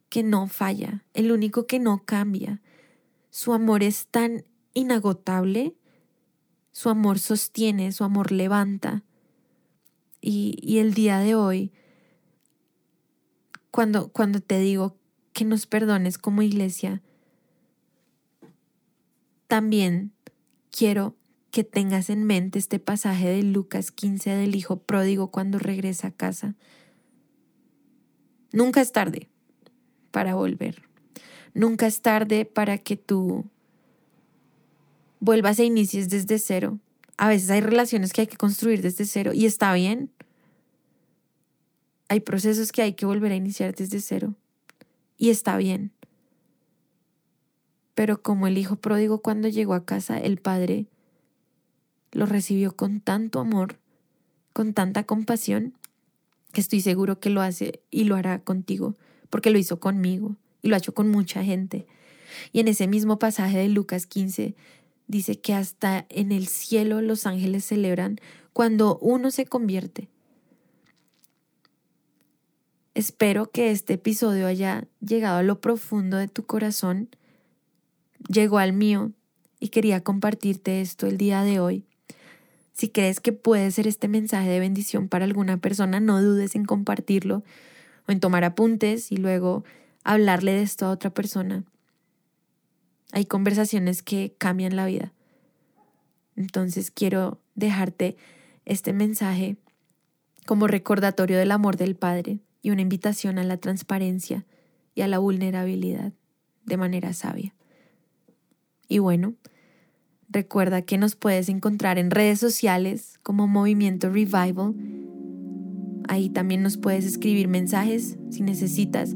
que 0.10 0.22
no 0.22 0.48
falla, 0.48 1.04
el 1.16 1.32
único 1.32 1.66
que 1.66 1.80
no 1.80 2.06
cambia. 2.06 2.62
Su 3.32 3.52
amor 3.52 3.82
es 3.82 4.06
tan 4.06 4.46
inagotable, 4.76 5.76
su 6.72 6.90
amor 6.90 7.18
sostiene, 7.18 7.92
su 7.94 8.04
amor 8.04 8.32
levanta. 8.32 9.04
Y, 10.22 10.78
el 10.78 10.94
día 10.94 11.18
de 11.18 11.34
hoy, 11.34 11.72
cuando, 13.72 14.10
cuando 14.10 14.40
te 14.40 14.60
digo 14.60 14.96
que 15.34 15.46
nos 15.46 15.66
perdones 15.66 16.20
como 16.20 16.44
iglesia, 16.44 17.02
también 19.48 20.14
quiero 20.70 21.16
que 21.50 21.64
tengas 21.64 22.12
en 22.12 22.24
mente 22.24 22.60
este 22.60 22.78
pasaje 22.78 23.30
de 23.30 23.42
Lucas 23.42 23.92
15 23.92 24.30
del 24.30 24.56
hijo 24.56 24.78
pródigo 24.78 25.32
cuando 25.32 25.58
regresa 25.58 26.10
a 26.10 26.12
casa. 26.12 26.56
Nunca 28.54 28.82
es 28.82 28.92
tarde 28.92 29.30
para 30.12 30.36
volver. 30.36 30.84
Nunca 31.56 31.88
es 31.88 32.02
tarde 32.02 32.46
para 32.46 32.78
que 32.78 32.96
tú 32.96 33.46
vuelvas 35.20 35.60
e 35.60 35.66
inicies 35.66 36.08
desde 36.08 36.38
cero. 36.38 36.80
A 37.18 37.28
veces 37.28 37.50
hay 37.50 37.62
relaciones 37.62 38.14
que 38.14 38.22
hay 38.22 38.28
que 38.28 38.38
construir 38.38 38.82
desde 38.82 39.06
cero 39.06 39.32
y 39.34 39.48
está 39.48 39.74
bien. 39.74 40.12
Hay 42.10 42.20
procesos 42.20 42.72
que 42.72 42.84
hay 42.84 42.94
que 42.94 43.08
volver 43.08 43.32
a 43.32 43.36
iniciar 43.36 43.74
desde 43.74 44.00
cero 44.00 44.36
y 45.18 45.32
está 45.32 45.58
bien. 45.58 45.92
Pero 47.96 48.22
como 48.22 48.46
el 48.46 48.58
hijo 48.60 48.76
pródigo 48.76 49.20
cuando 49.20 49.48
llegó 49.48 49.74
a 49.74 49.86
casa, 49.86 50.20
el 50.20 50.38
padre 50.38 50.86
lo 52.12 52.28
recibió 52.28 52.76
con 52.76 53.00
tanto 53.00 53.40
amor, 53.40 53.80
con 54.54 54.76
tanta 54.76 55.04
compasión, 55.06 55.74
que 56.54 56.62
estoy 56.62 56.80
seguro 56.80 57.20
que 57.20 57.30
lo 57.30 57.42
hace 57.42 57.82
y 57.92 58.06
lo 58.06 58.16
hará 58.16 58.40
contigo, 58.40 58.96
porque 59.30 59.50
lo 59.50 59.58
hizo 59.58 59.80
conmigo 59.80 60.38
y 60.62 60.70
lo 60.70 60.76
ha 60.76 60.78
hecho 60.78 60.94
con 60.94 61.10
mucha 61.10 61.44
gente. 61.44 61.86
Y 62.54 62.60
en 62.60 62.70
ese 62.70 62.88
mismo 62.88 63.20
pasaje 63.20 63.58
de 63.58 63.68
Lucas 63.68 64.06
15 64.06 64.56
dice 65.08 65.40
que 65.42 65.54
hasta 65.54 66.06
en 66.10 66.32
el 66.32 66.48
cielo 66.48 67.02
los 67.02 67.26
ángeles 67.26 67.66
celebran 67.66 68.20
cuando 68.54 68.98
uno 69.00 69.32
se 69.32 69.46
convierte. 69.46 70.08
Espero 72.94 73.50
que 73.50 73.72
este 73.72 73.94
episodio 73.94 74.46
haya 74.46 74.88
llegado 75.02 75.40
a 75.40 75.44
lo 75.44 75.60
profundo 75.60 76.18
de 76.18 76.28
tu 76.28 76.46
corazón, 76.46 77.10
llegó 78.30 78.60
al 78.60 78.74
mío 78.74 79.12
y 79.60 79.70
quería 79.70 80.04
compartirte 80.04 80.82
esto 80.82 81.08
el 81.08 81.18
día 81.18 81.42
de 81.42 81.60
hoy. 81.60 81.86
Si 82.74 82.90
crees 82.90 83.20
que 83.20 83.34
puede 83.34 83.70
ser 83.72 83.88
este 83.88 84.08
mensaje 84.08 84.50
de 84.50 84.60
bendición 84.60 85.08
para 85.08 85.26
alguna 85.26 85.58
persona, 85.58 86.00
no 86.00 86.22
dudes 86.22 86.56
en 86.56 86.66
compartirlo 86.66 87.44
o 88.08 88.12
en 88.12 88.20
tomar 88.20 88.44
apuntes 88.44 89.12
y 89.12 89.18
luego 89.18 89.64
hablarle 90.04 90.54
de 90.54 90.64
esto 90.64 90.86
a 90.86 90.92
otra 90.92 91.12
persona. 91.12 91.64
Hay 93.12 93.26
conversaciones 93.26 94.02
que 94.02 94.34
cambian 94.38 94.76
la 94.76 94.88
vida. 94.88 95.14
Entonces 96.36 96.90
quiero 96.90 97.40
dejarte 97.54 98.18
este 98.66 98.92
mensaje 98.92 99.58
como 100.48 100.68
recordatorio 100.68 101.38
del 101.38 101.52
amor 101.52 101.78
del 101.78 101.96
Padre 101.96 102.40
y 102.64 102.72
una 102.72 102.82
invitación 102.82 103.38
a 103.38 103.44
la 103.44 103.58
transparencia 103.58 104.46
y 104.96 105.02
a 105.02 105.08
la 105.08 105.20
vulnerabilidad 105.20 106.12
de 106.66 106.78
manera 106.78 107.14
sabia. 107.14 107.54
Y 108.88 109.00
bueno, 109.00 109.36
Recuerda 110.34 110.82
que 110.82 110.98
nos 110.98 111.16
puedes 111.16 111.48
encontrar 111.48 112.00
en 112.00 112.10
redes 112.10 112.40
sociales 112.40 113.20
como 113.22 113.48
Movimiento 113.48 114.10
Revival. 114.10 114.74
Ahí 116.08 116.30
también 116.30 116.64
nos 116.64 116.78
puedes 116.78 117.06
escribir 117.06 117.48
mensajes 117.48 118.18
si 118.32 118.42
necesitas. 118.42 119.16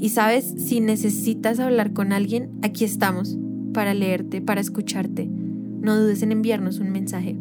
Y 0.00 0.08
sabes, 0.08 0.52
si 0.58 0.80
necesitas 0.80 1.60
hablar 1.60 1.92
con 1.92 2.12
alguien, 2.12 2.50
aquí 2.62 2.84
estamos 2.84 3.38
para 3.72 3.94
leerte, 3.94 4.42
para 4.42 4.60
escucharte. 4.60 5.28
No 5.28 5.96
dudes 5.96 6.22
en 6.22 6.32
enviarnos 6.32 6.80
un 6.80 6.90
mensaje. 6.90 7.36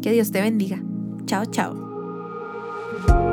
Que 0.00 0.12
Dios 0.12 0.30
te 0.30 0.40
bendiga. 0.40 0.82
Chao, 1.26 1.44
chao. 1.44 3.31